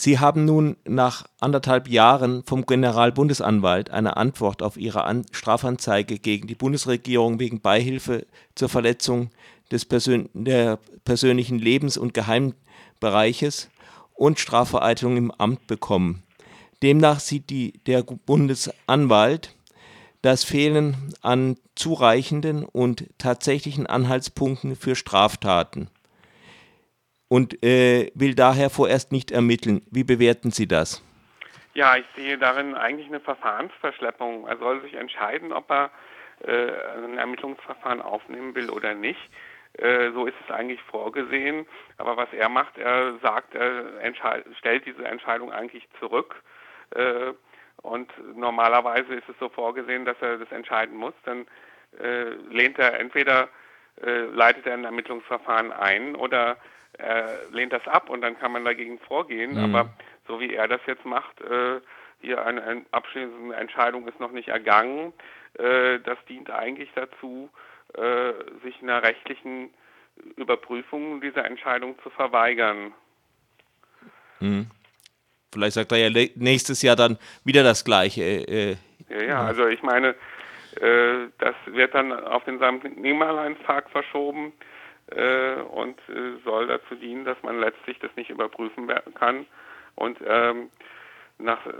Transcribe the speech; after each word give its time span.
Sie 0.00 0.18
haben 0.18 0.46
nun 0.46 0.78
nach 0.86 1.26
anderthalb 1.40 1.86
Jahren 1.86 2.42
vom 2.46 2.64
Generalbundesanwalt 2.64 3.90
eine 3.90 4.16
Antwort 4.16 4.62
auf 4.62 4.78
Ihre 4.78 5.04
An 5.04 5.26
Strafanzeige 5.30 6.18
gegen 6.18 6.46
die 6.46 6.54
Bundesregierung 6.54 7.38
wegen 7.38 7.60
Beihilfe 7.60 8.26
zur 8.54 8.70
Verletzung 8.70 9.30
des 9.70 9.84
Persön 9.84 10.30
der 10.32 10.78
persönlichen 11.04 11.58
Lebens- 11.58 11.98
und 11.98 12.14
Geheimbereiches 12.14 13.68
und 14.14 14.40
Strafvereitelung 14.40 15.18
im 15.18 15.30
Amt 15.32 15.66
bekommen. 15.66 16.22
Demnach 16.82 17.20
sieht 17.20 17.50
die, 17.50 17.74
der 17.84 18.02
Bundesanwalt 18.02 19.54
das 20.22 20.44
Fehlen 20.44 21.12
an 21.20 21.58
zureichenden 21.74 22.64
und 22.64 23.04
tatsächlichen 23.18 23.86
Anhaltspunkten 23.86 24.76
für 24.76 24.96
Straftaten 24.96 25.90
und 27.30 27.62
äh, 27.62 28.10
will 28.14 28.34
daher 28.34 28.70
vorerst 28.70 29.12
nicht 29.12 29.30
ermitteln. 29.30 29.82
Wie 29.90 30.02
bewerten 30.02 30.50
Sie 30.50 30.66
das? 30.66 31.02
Ja, 31.74 31.96
ich 31.96 32.04
sehe 32.16 32.36
darin 32.36 32.74
eigentlich 32.74 33.06
eine 33.06 33.20
Verfahrensverschleppung. 33.20 34.48
Er 34.48 34.58
soll 34.58 34.82
sich 34.82 34.94
entscheiden, 34.94 35.52
ob 35.52 35.70
er 35.70 35.90
äh, 36.44 36.72
ein 37.04 37.16
Ermittlungsverfahren 37.16 38.02
aufnehmen 38.02 38.56
will 38.56 38.68
oder 38.68 38.94
nicht. 38.94 39.20
Äh, 39.74 40.10
so 40.10 40.26
ist 40.26 40.34
es 40.44 40.52
eigentlich 40.52 40.82
vorgesehen. 40.82 41.66
Aber 41.98 42.16
was 42.16 42.32
er 42.32 42.48
macht, 42.48 42.76
er 42.76 43.16
sagt, 43.22 43.54
er 43.54 43.92
stellt 44.58 44.84
diese 44.84 45.04
Entscheidung 45.04 45.52
eigentlich 45.52 45.86
zurück. 46.00 46.34
Äh, 46.96 47.32
und 47.82 48.10
normalerweise 48.34 49.14
ist 49.14 49.28
es 49.28 49.38
so 49.38 49.48
vorgesehen, 49.48 50.04
dass 50.04 50.16
er 50.20 50.38
das 50.38 50.50
entscheiden 50.50 50.96
muss. 50.96 51.14
Dann 51.24 51.46
äh, 52.02 52.30
lehnt 52.50 52.80
er 52.80 52.98
entweder 52.98 53.48
äh, 54.02 54.24
leitet 54.26 54.66
er 54.66 54.74
ein 54.74 54.84
Ermittlungsverfahren 54.84 55.72
ein 55.72 56.16
oder 56.16 56.56
er 56.94 57.38
lehnt 57.52 57.72
das 57.72 57.86
ab 57.86 58.10
und 58.10 58.20
dann 58.20 58.38
kann 58.38 58.52
man 58.52 58.64
dagegen 58.64 58.98
vorgehen. 58.98 59.52
Mhm. 59.52 59.74
Aber 59.74 59.90
so 60.26 60.40
wie 60.40 60.54
er 60.54 60.68
das 60.68 60.80
jetzt 60.86 61.04
macht, 61.04 61.40
äh, 61.40 61.80
hier 62.20 62.44
eine, 62.44 62.62
eine 62.62 62.86
abschließende 62.90 63.56
Entscheidung 63.56 64.06
ist 64.06 64.20
noch 64.20 64.32
nicht 64.32 64.48
ergangen. 64.48 65.12
Äh, 65.54 66.00
das 66.00 66.18
dient 66.28 66.50
eigentlich 66.50 66.90
dazu, 66.94 67.50
äh, 67.94 68.32
sich 68.62 68.80
einer 68.82 69.02
rechtlichen 69.02 69.70
Überprüfung 70.36 71.20
dieser 71.20 71.44
Entscheidung 71.44 71.98
zu 72.02 72.10
verweigern. 72.10 72.92
Mhm. 74.40 74.70
Vielleicht 75.52 75.74
sagt 75.74 75.92
er 75.92 75.98
ja 75.98 76.28
nächstes 76.36 76.82
Jahr 76.82 76.96
dann 76.96 77.18
wieder 77.44 77.62
das 77.62 77.84
Gleiche. 77.84 78.22
Äh, 78.22 78.76
ja, 79.08 79.22
ja, 79.22 79.42
also 79.42 79.66
ich 79.66 79.82
meine, 79.82 80.10
äh, 80.10 80.14
das 80.76 81.54
wird 81.66 81.94
dann 81.94 82.12
auf 82.12 82.44
den 82.44 82.58
St. 82.58 82.96
Nimmerleinstag 82.96 83.90
verschoben 83.90 84.52
äh, 85.10 85.54
und 85.54 85.98
äh, 86.08 86.38
soll 86.44 86.66
dazu 86.66 86.94
dienen, 86.94 87.24
dass 87.24 87.42
man 87.42 87.60
letztlich 87.60 87.98
das 87.98 88.14
nicht 88.16 88.30
überprüfen 88.30 88.88
kann. 89.14 89.46
Und 89.96 90.18
ähm, 90.26 90.70
nach 91.38 91.64
äh, 91.66 91.72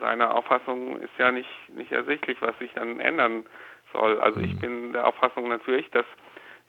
seiner 0.00 0.34
Auffassung 0.34 1.00
ist 1.00 1.16
ja 1.18 1.30
nicht, 1.30 1.50
nicht 1.68 1.92
ersichtlich, 1.92 2.40
was 2.40 2.58
sich 2.58 2.72
dann 2.74 3.00
ändern 3.00 3.44
soll. 3.92 4.18
Also 4.20 4.40
ich 4.40 4.54
mhm. 4.54 4.60
bin 4.60 4.92
der 4.92 5.06
Auffassung 5.06 5.48
natürlich, 5.48 5.90
dass 5.90 6.06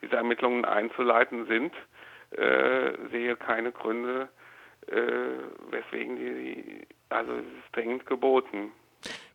diese 0.02 0.16
Ermittlungen 0.16 0.64
einzuleiten 0.64 1.46
sind, 1.46 1.72
äh, 2.32 2.92
sehe 3.10 3.36
keine 3.36 3.72
Gründe, 3.72 4.28
äh, 4.86 5.70
weswegen 5.70 6.16
die, 6.16 6.86
also 7.08 7.32
es 7.32 7.44
ist 7.44 7.76
dringend 7.76 8.06
geboten. 8.06 8.72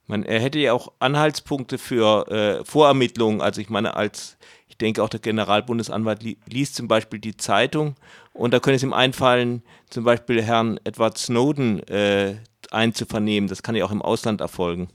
Man, 0.07 0.23
er 0.23 0.39
hätte 0.39 0.59
ja 0.59 0.73
auch 0.73 0.93
Anhaltspunkte 0.99 1.77
für 1.77 2.27
äh, 2.27 2.65
Vorermittlungen. 2.65 3.41
Also 3.41 3.61
ich 3.61 3.69
meine, 3.69 3.95
als 3.95 4.37
ich 4.67 4.77
denke 4.77 5.01
auch 5.01 5.09
der 5.09 5.19
Generalbundesanwalt 5.19 6.21
li 6.21 6.37
liest 6.47 6.75
zum 6.75 6.87
Beispiel 6.87 7.19
die 7.19 7.37
Zeitung 7.37 7.95
und 8.33 8.53
da 8.53 8.59
könnte 8.59 8.75
es 8.75 8.83
ihm 8.83 8.93
einfallen, 8.93 9.63
zum 9.89 10.03
Beispiel 10.03 10.41
Herrn 10.41 10.79
Edward 10.83 11.17
Snowden 11.17 11.79
äh, 11.87 12.35
einzuvernehmen. 12.71 13.47
Das 13.47 13.63
kann 13.63 13.75
ja 13.75 13.85
auch 13.85 13.91
im 13.91 14.01
Ausland 14.01 14.41
erfolgen. 14.41 14.89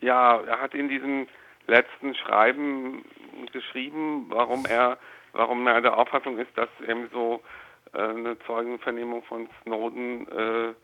Ja, 0.00 0.40
er 0.40 0.60
hat 0.60 0.74
in 0.74 0.88
diesem 0.88 1.26
letzten 1.66 2.14
Schreiben 2.14 3.04
geschrieben, 3.52 4.26
warum 4.28 4.64
er, 4.66 4.98
warum 5.32 5.66
er 5.66 5.80
der 5.80 5.98
Auffassung 5.98 6.38
ist, 6.38 6.56
dass 6.56 6.68
eben 6.88 7.08
so 7.12 7.42
äh, 7.92 7.98
eine 7.98 8.38
Zeugenvernehmung 8.46 9.22
von 9.24 9.48
Snowden 9.62 10.26
äh, 10.28 10.74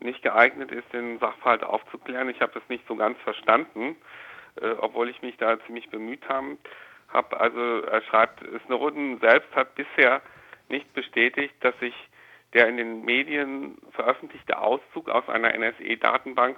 nicht 0.00 0.22
geeignet 0.22 0.70
ist, 0.70 0.92
den 0.92 1.18
Sachverhalt 1.18 1.64
aufzuklären. 1.64 2.28
Ich 2.28 2.40
habe 2.40 2.52
das 2.54 2.62
nicht 2.68 2.86
so 2.86 2.96
ganz 2.96 3.18
verstanden, 3.20 3.96
äh, 4.60 4.70
obwohl 4.78 5.08
ich 5.08 5.22
mich 5.22 5.36
da 5.36 5.58
ziemlich 5.66 5.88
bemüht 5.90 6.28
habe. 6.28 6.58
Hab 7.12 7.40
also 7.40 7.82
er 7.82 8.02
schreibt, 8.02 8.40
Snowden 8.66 9.20
selbst 9.20 9.54
hat 9.54 9.74
bisher 9.74 10.20
nicht 10.68 10.92
bestätigt, 10.94 11.54
dass 11.60 11.78
sich 11.78 11.94
der 12.54 12.68
in 12.68 12.76
den 12.76 13.04
Medien 13.04 13.78
veröffentlichte 13.92 14.58
Auszug 14.58 15.08
aus 15.08 15.28
einer 15.28 15.52
NSE-Datenbank 15.54 16.56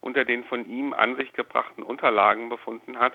unter 0.00 0.24
den 0.24 0.44
von 0.44 0.68
ihm 0.68 0.92
an 0.92 1.16
sich 1.16 1.32
gebrachten 1.32 1.82
Unterlagen 1.82 2.48
befunden 2.48 2.98
hat. 2.98 3.12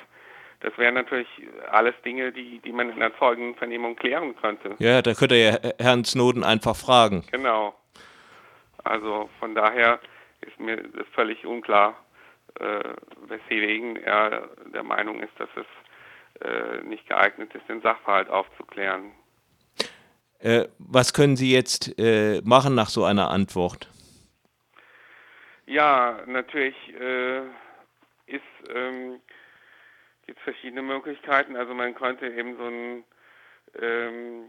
Das 0.62 0.78
wären 0.78 0.94
natürlich 0.94 1.28
alles 1.72 1.96
Dinge, 2.06 2.32
die, 2.32 2.60
die 2.60 2.72
man 2.72 2.90
in 2.90 3.00
der 3.00 3.18
Zeugenvernehmung 3.18 3.96
klären 3.96 4.36
könnte. 4.36 4.76
Ja, 4.80 5.02
da 5.02 5.14
könnte 5.14 5.36
ja 5.36 5.58
Herrn 5.80 6.06
Snowden 6.06 6.44
einfach 6.44 6.76
fragen. 6.76 7.24
Genau. 7.32 7.74
Also 8.84 9.30
von 9.40 9.56
daher 9.56 10.00
ist 10.42 10.60
mir 10.60 10.84
völlig 11.14 11.46
unklar, 11.46 11.96
äh, 12.60 12.94
weswegen 13.28 13.98
er 13.98 14.50
der 14.74 14.84
Meinung 14.84 15.22
ist, 15.22 15.34
dass 15.38 15.50
es 15.56 16.46
äh, 16.46 16.84
nicht 16.84 17.08
geeignet 17.08 17.54
ist, 17.54 17.68
den 17.70 17.82
Sachverhalt 17.82 18.30
aufzuklären. 18.30 19.12
Äh, 20.40 20.68
was 20.80 21.14
können 21.14 21.36
Sie 21.36 21.52
jetzt 21.54 22.00
äh, 22.00 22.42
machen 22.44 22.74
nach 22.74 22.90
so 22.90 23.04
einer 23.04 23.30
Antwort? 23.30 23.90
Ja, 25.68 26.20
natürlich 26.26 26.76
äh, 27.00 27.42
ist 28.26 28.42
ähm, 28.74 29.22
gibt 30.26 30.40
es 30.40 30.44
verschiedene 30.44 30.82
Möglichkeiten. 30.82 31.56
Also 31.56 31.74
man 31.74 31.94
könnte 31.94 32.28
eben 32.28 32.58
so 32.58 32.64
ein 32.64 33.04
ähm, 33.80 34.46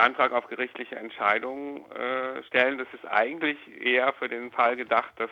Antrag 0.00 0.32
auf 0.32 0.46
gerichtliche 0.48 0.96
Entscheidung 0.96 1.90
äh, 1.92 2.42
stellen. 2.44 2.78
Das 2.78 2.88
ist 2.92 3.06
eigentlich 3.06 3.58
eher 3.80 4.12
für 4.14 4.28
den 4.28 4.50
Fall 4.52 4.76
gedacht, 4.76 5.12
dass 5.16 5.30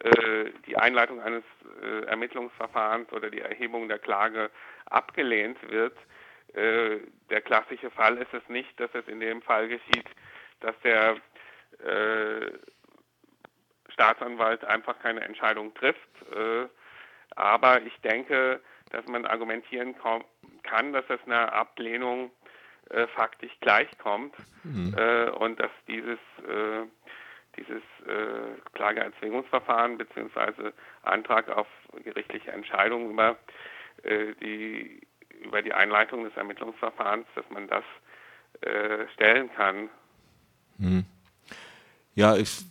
äh, 0.00 0.50
die 0.66 0.76
Einleitung 0.76 1.20
eines 1.20 1.44
äh, 1.82 2.04
Ermittlungsverfahrens 2.06 3.12
oder 3.12 3.30
die 3.30 3.40
Erhebung 3.40 3.88
der 3.88 3.98
Klage 3.98 4.50
abgelehnt 4.86 5.58
wird. 5.70 5.96
Äh, 6.54 6.98
der 7.30 7.40
klassische 7.40 7.90
Fall 7.90 8.18
ist 8.18 8.32
es 8.32 8.46
nicht, 8.48 8.78
dass 8.78 8.90
es 8.94 9.06
in 9.08 9.20
dem 9.20 9.42
Fall 9.42 9.68
geschieht, 9.68 10.08
dass 10.60 10.78
der 10.80 11.16
äh, 11.84 12.50
Staatsanwalt 13.88 14.64
einfach 14.64 14.98
keine 15.00 15.20
Entscheidung 15.20 15.74
trifft. 15.74 15.98
Äh, 16.34 16.66
aber 17.36 17.82
ich 17.82 17.96
denke, 18.00 18.60
dass 18.90 19.06
man 19.06 19.26
argumentieren 19.26 19.94
kann, 20.62 20.92
dass 20.92 21.04
es 21.08 21.20
eine 21.26 21.52
Ablehnung 21.52 22.30
äh, 22.90 23.06
faktisch 23.08 23.52
gleichkommt 23.60 24.34
mhm. 24.62 24.94
äh, 24.96 25.30
und 25.30 25.58
dass 25.58 25.70
dieses, 25.88 26.18
äh, 26.46 26.86
dieses 27.56 27.82
äh, 28.06 28.60
Klageerzwingungsverfahren 28.74 29.98
bzw. 29.98 30.70
Antrag 31.02 31.48
auf 31.48 31.66
gerichtliche 32.02 32.52
Entscheidung 32.52 33.10
über, 33.10 33.36
äh, 34.02 34.34
die, 34.40 35.00
über 35.42 35.62
die 35.62 35.72
Einleitung 35.72 36.24
des 36.24 36.36
Ermittlungsverfahrens, 36.36 37.26
dass 37.34 37.44
man 37.50 37.68
das 37.68 37.84
äh, 38.60 39.06
stellen 39.14 39.50
kann. 39.54 39.88
Mhm. 40.78 41.04
Ja, 42.14 42.34
ist 42.34 42.66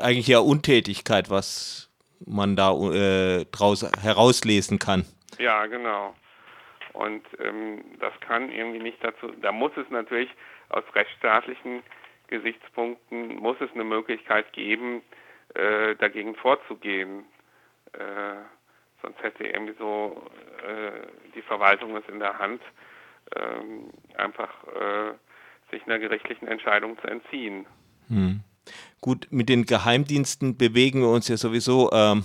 eigentlich 0.00 0.28
ja 0.28 0.38
Untätigkeit, 0.38 1.30
was 1.30 1.90
man 2.26 2.56
da 2.56 2.72
äh, 2.72 3.44
draus 3.46 3.84
herauslesen 4.00 4.78
kann. 4.78 5.04
Ja, 5.38 5.66
genau. 5.66 6.14
Und 6.92 7.22
ähm, 7.38 7.82
das 8.00 8.12
kann 8.20 8.50
irgendwie 8.50 8.80
nicht 8.80 9.02
dazu, 9.02 9.32
da 9.40 9.52
muss 9.52 9.72
es 9.76 9.88
natürlich 9.90 10.30
aus 10.68 10.84
rechtsstaatlichen 10.94 11.82
Gesichtspunkten, 12.28 13.36
muss 13.36 13.56
es 13.60 13.70
eine 13.74 13.84
Möglichkeit 13.84 14.52
geben, 14.52 15.02
äh, 15.54 15.94
dagegen 15.96 16.34
vorzugehen. 16.34 17.24
Äh, 17.92 18.42
sonst 19.02 19.22
hätte 19.22 19.44
irgendwie 19.44 19.74
so 19.78 20.30
äh, 20.66 21.06
die 21.34 21.42
Verwaltung 21.42 21.96
es 21.96 22.08
in 22.08 22.20
der 22.20 22.38
Hand, 22.38 22.62
ähm, 23.36 23.90
einfach 24.16 24.50
äh, 24.68 25.12
sich 25.70 25.84
einer 25.86 25.98
gerichtlichen 25.98 26.48
Entscheidung 26.48 26.98
zu 27.00 27.06
entziehen. 27.06 27.66
Hm. 28.08 28.40
Gut, 29.00 29.26
mit 29.30 29.48
den 29.48 29.64
Geheimdiensten 29.64 30.56
bewegen 30.56 31.00
wir 31.00 31.08
uns 31.08 31.28
ja 31.28 31.36
sowieso 31.36 31.90
ähm, 31.92 32.24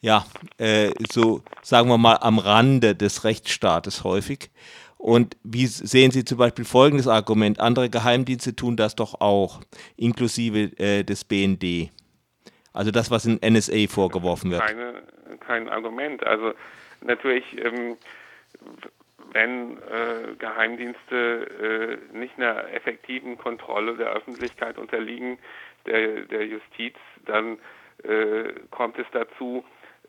ja, 0.00 0.24
äh, 0.58 0.90
so 1.10 1.42
sagen 1.62 1.88
wir 1.88 1.98
mal 1.98 2.16
am 2.16 2.38
Rande 2.38 2.94
des 2.94 3.24
Rechtsstaates 3.24 4.04
häufig. 4.04 4.50
Und 5.00 5.36
wie 5.42 5.66
sehen 5.66 6.10
Sie 6.10 6.26
zum 6.26 6.36
Beispiel 6.36 6.66
folgendes 6.66 7.08
Argument? 7.08 7.58
Andere 7.58 7.88
Geheimdienste 7.88 8.54
tun 8.54 8.76
das 8.76 8.96
doch 8.96 9.20
auch, 9.22 9.60
inklusive 9.96 10.78
äh, 10.78 11.04
des 11.04 11.24
BND. 11.24 11.90
Also 12.74 12.90
das, 12.90 13.10
was 13.10 13.24
in 13.24 13.40
NSA 13.42 13.88
vorgeworfen 13.88 14.50
wird. 14.50 14.60
Keine, 14.60 15.02
kein 15.40 15.68
Argument. 15.70 16.24
Also 16.26 16.52
natürlich, 17.00 17.44
ähm, 17.56 17.96
wenn 19.32 19.78
äh, 19.78 20.34
Geheimdienste 20.38 21.98
äh, 22.12 22.16
nicht 22.16 22.36
einer 22.36 22.72
effektiven 22.72 23.38
Kontrolle 23.38 23.96
der 23.96 24.10
Öffentlichkeit 24.10 24.76
unterliegen, 24.76 25.38
der, 25.86 26.26
der 26.26 26.46
Justiz, 26.46 26.94
dann 27.24 27.58
kommt 28.70 28.98
es 28.98 29.06
dazu, 29.12 29.64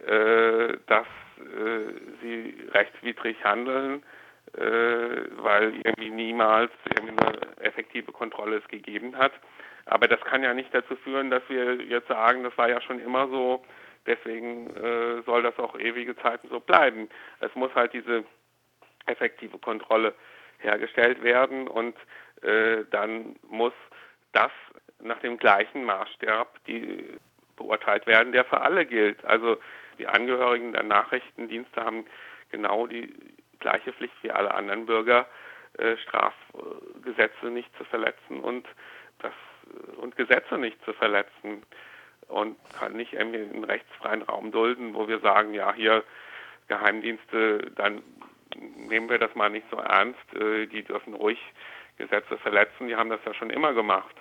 äh, 0.05 0.77
dass 0.87 1.05
äh, 1.37 1.93
sie 2.21 2.55
rechtswidrig 2.71 3.43
handeln, 3.43 4.03
äh, 4.53 4.61
weil 5.37 5.75
irgendwie 5.83 6.09
niemals 6.09 6.71
irgendwie 6.95 7.23
eine 7.23 7.57
effektive 7.57 8.11
Kontrolle 8.11 8.57
es 8.57 8.67
gegeben 8.67 9.15
hat. 9.15 9.33
Aber 9.85 10.07
das 10.07 10.19
kann 10.21 10.43
ja 10.43 10.53
nicht 10.53 10.73
dazu 10.73 10.95
führen, 10.95 11.29
dass 11.29 11.43
wir 11.49 11.75
jetzt 11.83 12.07
sagen, 12.07 12.43
das 12.43 12.57
war 12.57 12.69
ja 12.69 12.81
schon 12.81 12.99
immer 12.99 13.27
so, 13.27 13.63
deswegen 14.07 14.75
äh, 14.75 15.21
soll 15.23 15.43
das 15.43 15.57
auch 15.59 15.77
ewige 15.77 16.15
Zeiten 16.17 16.47
so 16.49 16.59
bleiben. 16.59 17.07
Es 17.39 17.53
muss 17.55 17.73
halt 17.75 17.93
diese 17.93 18.23
effektive 19.05 19.59
Kontrolle 19.59 20.15
hergestellt 20.59 21.21
werden 21.23 21.67
und 21.67 21.95
äh, 22.41 22.85
dann 22.89 23.35
muss 23.49 23.73
das 24.31 24.51
nach 24.99 25.19
dem 25.19 25.37
gleichen 25.37 25.83
Maßstab 25.83 26.63
die 26.65 27.17
beurteilt 27.61 28.07
werden, 28.07 28.31
der 28.31 28.45
für 28.45 28.61
alle 28.61 28.85
gilt. 28.85 29.23
Also 29.25 29.57
die 29.97 30.07
Angehörigen 30.07 30.73
der 30.73 30.83
Nachrichtendienste 30.83 31.83
haben 31.83 32.05
genau 32.49 32.87
die 32.87 33.13
gleiche 33.59 33.93
Pflicht 33.93 34.15
wie 34.23 34.31
alle 34.31 34.53
anderen 34.53 34.85
Bürger, 34.85 35.27
äh, 35.77 35.95
Strafgesetze 35.97 37.47
nicht 37.47 37.69
zu 37.77 37.83
verletzen 37.85 38.39
und 38.39 38.67
das 39.19 39.33
und 39.97 40.17
Gesetze 40.17 40.57
nicht 40.57 40.83
zu 40.83 40.91
verletzen 40.91 41.63
und 42.27 42.57
kann 42.77 42.93
nicht 42.93 43.13
irgendwie 43.13 43.39
einen 43.39 43.63
rechtsfreien 43.63 44.21
Raum 44.23 44.51
dulden, 44.51 44.93
wo 44.93 45.07
wir 45.07 45.19
sagen, 45.19 45.53
ja 45.53 45.73
hier 45.73 46.03
Geheimdienste, 46.67 47.71
dann 47.75 48.01
nehmen 48.55 49.09
wir 49.09 49.17
das 49.17 49.33
mal 49.35 49.49
nicht 49.49 49.67
so 49.69 49.77
ernst, 49.77 50.19
äh, 50.35 50.65
die 50.67 50.83
dürfen 50.83 51.13
ruhig 51.13 51.39
Gesetze 51.97 52.37
verletzen, 52.37 52.87
die 52.87 52.95
haben 52.95 53.09
das 53.09 53.23
ja 53.25 53.33
schon 53.33 53.49
immer 53.49 53.73
gemacht. 53.73 54.15